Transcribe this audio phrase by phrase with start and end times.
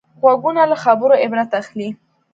[0.21, 1.89] غوږونه له خبرو عبرت اخلي